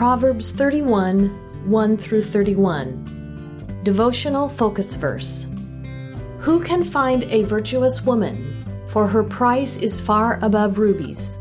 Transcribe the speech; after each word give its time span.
Proverbs 0.00 0.50
31 0.52 1.28
1 1.68 1.96
through 1.98 2.22
31. 2.22 3.80
Devotional 3.82 4.48
Focus 4.48 4.96
Verse 4.96 5.46
Who 6.38 6.64
can 6.64 6.82
find 6.82 7.24
a 7.24 7.42
virtuous 7.42 8.00
woman? 8.00 8.64
For 8.88 9.06
her 9.06 9.22
price 9.22 9.76
is 9.76 10.00
far 10.00 10.38
above 10.40 10.78
rubies. 10.78 11.38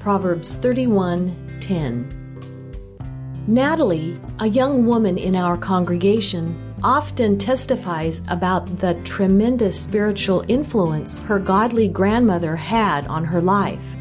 Proverbs 0.00 0.56
31 0.56 1.60
10. 1.60 3.44
Natalie, 3.46 4.18
a 4.40 4.48
young 4.48 4.86
woman 4.86 5.16
in 5.16 5.36
our 5.36 5.56
congregation, 5.56 6.74
often 6.82 7.38
testifies 7.38 8.22
about 8.26 8.80
the 8.80 8.94
tremendous 9.04 9.80
spiritual 9.80 10.44
influence 10.48 11.20
her 11.20 11.38
godly 11.38 11.86
grandmother 11.86 12.56
had 12.56 13.06
on 13.06 13.24
her 13.24 13.40
life. 13.40 13.96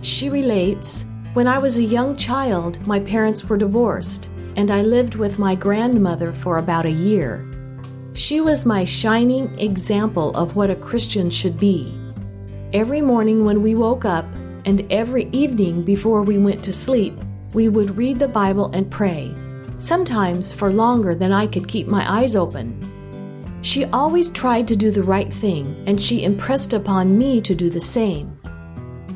She 0.00 0.30
relates, 0.30 1.04
when 1.34 1.48
I 1.48 1.56
was 1.56 1.78
a 1.78 1.82
young 1.82 2.14
child, 2.16 2.86
my 2.86 3.00
parents 3.00 3.44
were 3.44 3.56
divorced, 3.56 4.30
and 4.56 4.70
I 4.70 4.82
lived 4.82 5.14
with 5.14 5.38
my 5.38 5.54
grandmother 5.54 6.30
for 6.30 6.58
about 6.58 6.84
a 6.84 6.90
year. 6.90 7.48
She 8.12 8.42
was 8.42 8.66
my 8.66 8.84
shining 8.84 9.58
example 9.58 10.36
of 10.36 10.56
what 10.56 10.68
a 10.68 10.76
Christian 10.76 11.30
should 11.30 11.58
be. 11.58 11.98
Every 12.74 13.00
morning 13.00 13.46
when 13.46 13.62
we 13.62 13.74
woke 13.74 14.04
up, 14.04 14.26
and 14.66 14.86
every 14.92 15.30
evening 15.32 15.82
before 15.82 16.22
we 16.22 16.36
went 16.36 16.62
to 16.64 16.72
sleep, 16.72 17.14
we 17.54 17.68
would 17.68 17.96
read 17.96 18.18
the 18.18 18.28
Bible 18.28 18.70
and 18.74 18.90
pray, 18.90 19.34
sometimes 19.78 20.52
for 20.52 20.70
longer 20.70 21.14
than 21.14 21.32
I 21.32 21.46
could 21.46 21.66
keep 21.66 21.86
my 21.86 22.20
eyes 22.20 22.36
open. 22.36 22.76
She 23.62 23.86
always 23.86 24.28
tried 24.28 24.68
to 24.68 24.76
do 24.76 24.90
the 24.90 25.02
right 25.02 25.32
thing, 25.32 25.82
and 25.86 26.00
she 26.00 26.24
impressed 26.24 26.74
upon 26.74 27.16
me 27.16 27.40
to 27.40 27.54
do 27.54 27.70
the 27.70 27.80
same. 27.80 28.38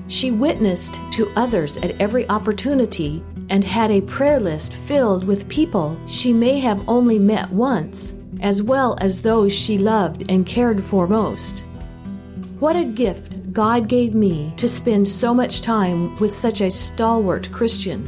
She 0.09 0.31
witnessed 0.31 1.01
to 1.13 1.33
others 1.37 1.77
at 1.79 2.01
every 2.01 2.29
opportunity 2.29 3.23
and 3.51 3.65
had 3.65 3.91
a 3.91 4.03
prayer 4.03 4.41
list 4.41 4.75
filled 4.75 5.25
with 5.25 5.49
people 5.49 5.97
she 6.07 6.33
may 6.33 6.59
have 6.61 6.89
only 6.89 7.19
met 7.19 7.51
once, 7.51 8.15
as 8.41 8.63
well 8.63 8.97
as 9.01 9.21
those 9.21 9.53
she 9.53 9.79
loved 9.79 10.31
and 10.31 10.47
cared 10.47 10.85
for 10.85 11.07
most. 11.07 11.67
What 12.59 12.77
a 12.77 12.85
gift 12.85 13.53
God 13.53 13.89
gave 13.89 14.15
me 14.15 14.53
to 14.57 14.69
spend 14.69 15.07
so 15.09 15.35
much 15.35 15.61
time 15.61 16.17
with 16.19 16.33
such 16.33 16.61
a 16.61 16.71
stalwart 16.71 17.51
Christian. 17.53 18.05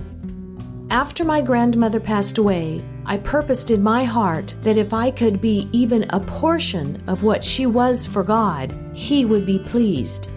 After 0.90 1.24
my 1.24 1.40
grandmother 1.40 2.00
passed 2.00 2.38
away, 2.38 2.82
I 3.04 3.18
purposed 3.18 3.70
in 3.70 3.82
my 3.82 4.04
heart 4.04 4.54
that 4.62 4.76
if 4.76 4.92
I 4.92 5.10
could 5.10 5.40
be 5.40 5.68
even 5.72 6.04
a 6.10 6.20
portion 6.20 7.02
of 7.06 7.22
what 7.22 7.44
she 7.44 7.66
was 7.66 8.06
for 8.06 8.22
God, 8.22 8.74
He 8.94 9.24
would 9.24 9.44
be 9.44 9.58
pleased. 9.58 10.30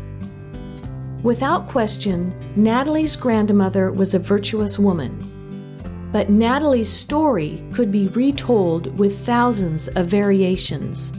Without 1.23 1.67
question, 1.67 2.33
Natalie's 2.55 3.15
grandmother 3.15 3.91
was 3.91 4.13
a 4.15 4.19
virtuous 4.19 4.79
woman. 4.79 5.27
But 6.11 6.31
Natalie's 6.31 6.91
story 6.91 7.63
could 7.71 7.91
be 7.91 8.07
retold 8.09 8.97
with 8.97 9.23
thousands 9.23 9.87
of 9.89 10.07
variations. 10.07 11.13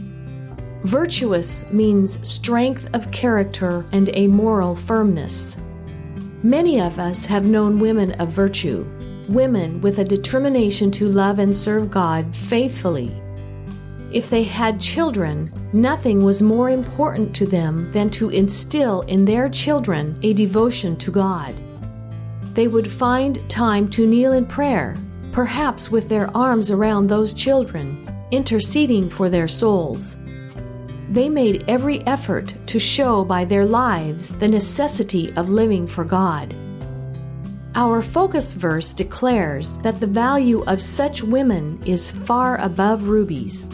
Virtuous 0.83 1.65
means 1.71 2.19
strength 2.27 2.89
of 2.93 3.11
character 3.11 3.85
and 3.93 4.09
a 4.13 4.27
moral 4.27 4.75
firmness. 4.75 5.55
Many 6.43 6.81
of 6.81 6.99
us 6.99 7.25
have 7.25 7.45
known 7.45 7.79
women 7.79 8.11
of 8.13 8.33
virtue, 8.33 8.85
women 9.29 9.79
with 9.79 9.99
a 9.99 10.03
determination 10.03 10.91
to 10.91 11.07
love 11.07 11.39
and 11.39 11.55
serve 11.55 11.89
God 11.89 12.35
faithfully 12.35 13.22
if 14.13 14.29
they 14.29 14.43
had 14.43 14.79
children, 14.79 15.51
nothing 15.73 16.23
was 16.23 16.43
more 16.43 16.69
important 16.69 17.35
to 17.35 17.47
them 17.47 17.91
than 17.91 18.09
to 18.11 18.29
instill 18.29 19.01
in 19.01 19.25
their 19.25 19.49
children 19.49 20.15
a 20.21 20.33
devotion 20.33 20.95
to 20.97 21.11
God. 21.11 21.55
They 22.53 22.67
would 22.67 22.89
find 22.89 23.49
time 23.49 23.89
to 23.89 24.05
kneel 24.05 24.33
in 24.33 24.45
prayer, 24.45 24.95
perhaps 25.31 25.89
with 25.89 26.09
their 26.09 26.35
arms 26.37 26.69
around 26.69 27.07
those 27.07 27.33
children, 27.33 28.07
interceding 28.29 29.09
for 29.09 29.29
their 29.29 29.47
souls. 29.47 30.17
They 31.09 31.27
made 31.27 31.65
every 31.67 32.05
effort 32.05 32.53
to 32.67 32.79
show 32.79 33.23
by 33.23 33.45
their 33.45 33.65
lives 33.65 34.29
the 34.37 34.47
necessity 34.47 35.33
of 35.35 35.49
living 35.49 35.87
for 35.87 36.03
God. 36.03 36.53
Our 37.75 38.03
focus 38.03 38.53
verse 38.53 38.93
declares 38.93 39.79
that 39.79 39.99
the 39.99 40.07
value 40.07 40.63
of 40.65 40.81
such 40.81 41.23
women 41.23 41.81
is 41.87 42.11
far 42.11 42.59
above 42.59 43.07
rubies 43.07 43.69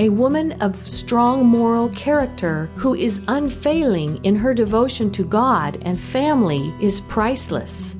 a 0.00 0.08
woman 0.08 0.52
of 0.62 0.88
strong 0.88 1.44
moral 1.44 1.90
character 1.90 2.70
who 2.74 2.94
is 2.94 3.20
unfailing 3.28 4.18
in 4.24 4.34
her 4.34 4.54
devotion 4.54 5.10
to 5.10 5.22
God 5.22 5.76
and 5.82 6.00
family 6.00 6.74
is 6.80 7.02
priceless. 7.02 7.96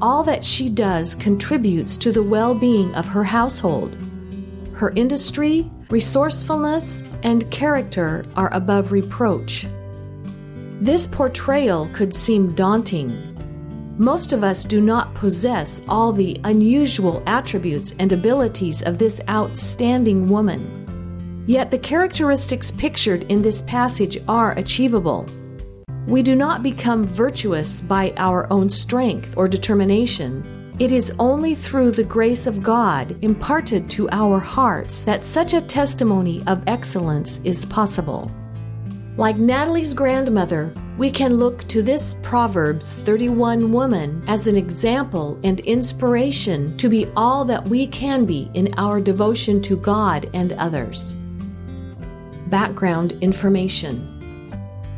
All 0.00 0.22
that 0.22 0.42
she 0.42 0.70
does 0.70 1.14
contributes 1.14 1.98
to 1.98 2.10
the 2.10 2.22
well 2.22 2.54
being 2.54 2.94
of 2.94 3.06
her 3.06 3.22
household. 3.22 3.98
Her 4.72 4.94
industry, 4.96 5.70
resourcefulness, 5.90 7.02
and 7.22 7.50
character 7.50 8.24
are 8.34 8.50
above 8.54 8.90
reproach. 8.90 9.66
This 10.80 11.06
portrayal 11.06 11.90
could 11.92 12.14
seem 12.14 12.54
daunting. 12.54 13.10
Most 13.98 14.32
of 14.32 14.42
us 14.42 14.64
do 14.64 14.80
not 14.80 15.12
possess 15.12 15.82
all 15.86 16.14
the 16.14 16.40
unusual 16.44 17.22
attributes 17.26 17.92
and 17.98 18.10
abilities 18.10 18.80
of 18.80 18.96
this 18.96 19.20
outstanding 19.28 20.26
woman. 20.26 20.80
Yet 21.50 21.72
the 21.72 21.78
characteristics 21.80 22.70
pictured 22.70 23.24
in 23.24 23.42
this 23.42 23.62
passage 23.62 24.16
are 24.28 24.52
achievable. 24.52 25.26
We 26.06 26.22
do 26.22 26.36
not 26.36 26.62
become 26.62 27.02
virtuous 27.02 27.80
by 27.80 28.14
our 28.18 28.46
own 28.52 28.70
strength 28.70 29.34
or 29.36 29.48
determination. 29.48 30.44
It 30.78 30.92
is 30.92 31.12
only 31.18 31.56
through 31.56 31.90
the 31.90 32.04
grace 32.04 32.46
of 32.46 32.62
God 32.62 33.16
imparted 33.22 33.90
to 33.90 34.08
our 34.10 34.38
hearts 34.38 35.02
that 35.02 35.24
such 35.24 35.52
a 35.52 35.60
testimony 35.60 36.40
of 36.46 36.62
excellence 36.68 37.40
is 37.42 37.64
possible. 37.64 38.30
Like 39.16 39.36
Natalie's 39.36 39.92
grandmother, 39.92 40.72
we 40.98 41.10
can 41.10 41.34
look 41.34 41.66
to 41.66 41.82
this 41.82 42.14
Proverbs 42.22 42.94
31 42.94 43.72
woman 43.72 44.22
as 44.28 44.46
an 44.46 44.54
example 44.54 45.36
and 45.42 45.58
inspiration 45.58 46.76
to 46.76 46.88
be 46.88 47.10
all 47.16 47.44
that 47.46 47.66
we 47.66 47.88
can 47.88 48.24
be 48.24 48.48
in 48.54 48.72
our 48.76 49.00
devotion 49.00 49.60
to 49.62 49.76
God 49.76 50.30
and 50.32 50.52
others. 50.52 51.16
Background 52.50 53.12
information. 53.20 54.18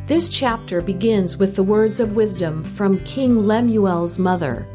This 0.06 0.30
chapter 0.30 0.80
begins 0.80 1.36
with 1.36 1.54
the 1.54 1.62
words 1.62 2.00
of 2.00 2.16
wisdom 2.16 2.62
from 2.62 2.98
King 3.00 3.46
Lemuel's 3.46 4.18
mother. 4.18 4.66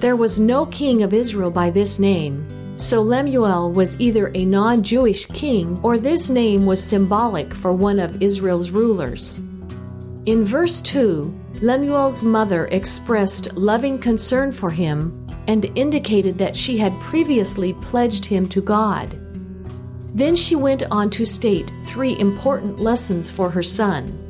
There 0.00 0.14
was 0.14 0.38
no 0.38 0.66
king 0.66 1.02
of 1.02 1.14
Israel 1.14 1.50
by 1.50 1.70
this 1.70 1.98
name, 1.98 2.46
so 2.76 3.00
Lemuel 3.00 3.72
was 3.72 3.98
either 3.98 4.30
a 4.34 4.44
non 4.44 4.82
Jewish 4.82 5.24
king 5.26 5.80
or 5.82 5.96
this 5.96 6.28
name 6.28 6.66
was 6.66 6.84
symbolic 6.84 7.54
for 7.54 7.72
one 7.72 7.98
of 7.98 8.22
Israel's 8.22 8.70
rulers. 8.70 9.38
In 10.26 10.44
verse 10.44 10.82
2, 10.82 11.34
Lemuel's 11.62 12.22
mother 12.22 12.66
expressed 12.66 13.54
loving 13.54 13.98
concern 13.98 14.52
for 14.52 14.68
him 14.68 15.26
and 15.46 15.72
indicated 15.74 16.36
that 16.36 16.54
she 16.54 16.76
had 16.76 16.92
previously 17.00 17.72
pledged 17.80 18.26
him 18.26 18.46
to 18.50 18.60
God. 18.60 19.23
Then 20.14 20.36
she 20.36 20.54
went 20.54 20.84
on 20.92 21.10
to 21.10 21.26
state 21.26 21.72
three 21.86 22.16
important 22.20 22.78
lessons 22.78 23.32
for 23.32 23.50
her 23.50 23.64
son. 23.64 24.20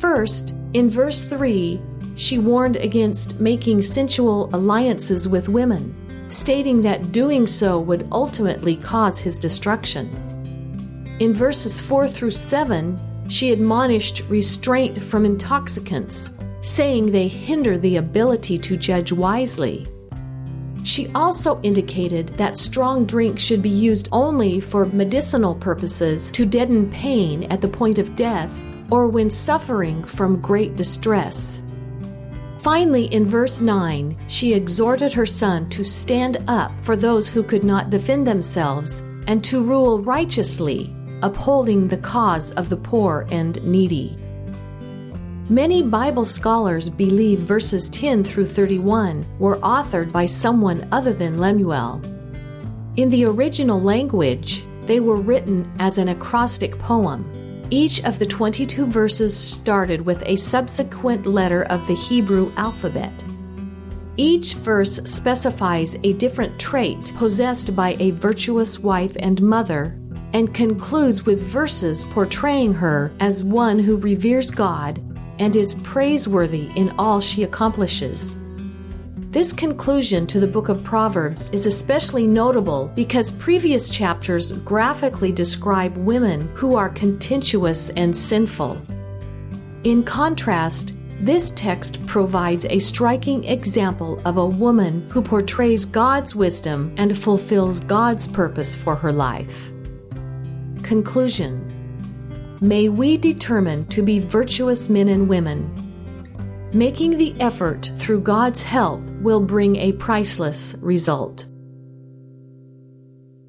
First, 0.00 0.54
in 0.74 0.90
verse 0.90 1.24
3, 1.24 1.80
she 2.16 2.38
warned 2.38 2.76
against 2.76 3.40
making 3.40 3.82
sensual 3.82 4.50
alliances 4.52 5.28
with 5.28 5.48
women, 5.48 5.94
stating 6.28 6.82
that 6.82 7.12
doing 7.12 7.46
so 7.46 7.78
would 7.78 8.08
ultimately 8.10 8.76
cause 8.76 9.20
his 9.20 9.38
destruction. 9.38 10.08
In 11.20 11.32
verses 11.32 11.80
4 11.80 12.08
through 12.08 12.32
7, 12.32 12.98
she 13.28 13.52
admonished 13.52 14.24
restraint 14.28 15.00
from 15.00 15.24
intoxicants, 15.24 16.32
saying 16.60 17.12
they 17.12 17.28
hinder 17.28 17.78
the 17.78 17.96
ability 17.96 18.58
to 18.58 18.76
judge 18.76 19.12
wisely. 19.12 19.86
She 20.88 21.08
also 21.14 21.60
indicated 21.62 22.28
that 22.38 22.56
strong 22.56 23.04
drink 23.04 23.38
should 23.38 23.60
be 23.60 23.68
used 23.68 24.08
only 24.10 24.58
for 24.58 24.86
medicinal 24.86 25.54
purposes 25.54 26.30
to 26.30 26.46
deaden 26.46 26.90
pain 26.90 27.42
at 27.52 27.60
the 27.60 27.68
point 27.68 27.98
of 27.98 28.16
death 28.16 28.50
or 28.90 29.06
when 29.06 29.28
suffering 29.28 30.02
from 30.02 30.40
great 30.40 30.76
distress. 30.76 31.60
Finally, 32.60 33.04
in 33.12 33.26
verse 33.26 33.60
9, 33.60 34.16
she 34.28 34.54
exhorted 34.54 35.12
her 35.12 35.26
son 35.26 35.68
to 35.68 35.84
stand 35.84 36.38
up 36.48 36.72
for 36.80 36.96
those 36.96 37.28
who 37.28 37.42
could 37.42 37.64
not 37.64 37.90
defend 37.90 38.26
themselves 38.26 39.02
and 39.26 39.44
to 39.44 39.62
rule 39.62 40.00
righteously, 40.00 40.90
upholding 41.20 41.86
the 41.86 41.98
cause 41.98 42.50
of 42.52 42.70
the 42.70 42.78
poor 42.78 43.26
and 43.30 43.62
needy. 43.62 44.16
Many 45.50 45.82
Bible 45.82 46.26
scholars 46.26 46.90
believe 46.90 47.38
verses 47.38 47.88
10 47.88 48.22
through 48.22 48.48
31 48.48 49.24
were 49.38 49.56
authored 49.60 50.12
by 50.12 50.26
someone 50.26 50.86
other 50.92 51.14
than 51.14 51.38
Lemuel. 51.38 52.02
In 52.96 53.08
the 53.08 53.24
original 53.24 53.80
language, 53.80 54.62
they 54.82 55.00
were 55.00 55.16
written 55.16 55.66
as 55.78 55.96
an 55.96 56.10
acrostic 56.10 56.78
poem. 56.78 57.24
Each 57.70 58.04
of 58.04 58.18
the 58.18 58.26
22 58.26 58.88
verses 58.88 59.34
started 59.34 60.02
with 60.02 60.22
a 60.26 60.36
subsequent 60.36 61.24
letter 61.24 61.62
of 61.64 61.86
the 61.86 61.94
Hebrew 61.94 62.52
alphabet. 62.58 63.24
Each 64.18 64.52
verse 64.52 64.96
specifies 65.04 65.96
a 66.02 66.12
different 66.12 66.58
trait 66.58 67.14
possessed 67.16 67.74
by 67.74 67.96
a 68.00 68.10
virtuous 68.10 68.80
wife 68.80 69.16
and 69.18 69.40
mother, 69.40 69.98
and 70.34 70.52
concludes 70.52 71.24
with 71.24 71.40
verses 71.40 72.04
portraying 72.04 72.74
her 72.74 73.10
as 73.18 73.42
one 73.42 73.78
who 73.78 73.96
reveres 73.96 74.50
God 74.50 75.00
and 75.38 75.54
is 75.56 75.74
praiseworthy 75.74 76.70
in 76.76 76.90
all 76.98 77.20
she 77.20 77.42
accomplishes. 77.42 78.38
This 79.30 79.52
conclusion 79.52 80.26
to 80.28 80.40
the 80.40 80.46
book 80.46 80.70
of 80.70 80.82
Proverbs 80.82 81.50
is 81.50 81.66
especially 81.66 82.26
notable 82.26 82.90
because 82.94 83.30
previous 83.30 83.90
chapters 83.90 84.52
graphically 84.52 85.32
describe 85.32 85.96
women 85.98 86.40
who 86.54 86.76
are 86.76 86.88
contentious 86.88 87.90
and 87.90 88.16
sinful. 88.16 88.80
In 89.84 90.02
contrast, 90.02 90.96
this 91.20 91.50
text 91.50 92.04
provides 92.06 92.64
a 92.64 92.78
striking 92.78 93.44
example 93.44 94.20
of 94.24 94.38
a 94.38 94.46
woman 94.46 95.08
who 95.10 95.20
portrays 95.20 95.84
God's 95.84 96.34
wisdom 96.34 96.94
and 96.96 97.18
fulfills 97.18 97.80
God's 97.80 98.26
purpose 98.26 98.74
for 98.74 98.94
her 98.96 99.12
life. 99.12 99.72
Conclusion 100.82 101.67
May 102.60 102.88
we 102.88 103.16
determine 103.16 103.86
to 103.86 104.02
be 104.02 104.18
virtuous 104.18 104.88
men 104.88 105.08
and 105.08 105.28
women 105.28 105.88
Making 106.74 107.16
the 107.16 107.34
effort 107.40 107.90
through 107.96 108.20
God's 108.20 108.60
help 108.60 109.00
will 109.22 109.40
bring 109.40 109.76
a 109.76 109.92
priceless 109.92 110.74
result. 110.82 111.46